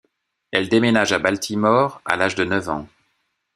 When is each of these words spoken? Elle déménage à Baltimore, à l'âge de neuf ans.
Elle 0.49 0.67
déménage 0.67 1.13
à 1.13 1.19
Baltimore, 1.19 2.01
à 2.05 2.15
l'âge 2.15 2.33
de 2.33 2.43
neuf 2.43 2.69
ans. 2.69 2.87